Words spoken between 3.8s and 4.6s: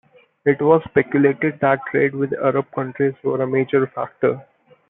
factor.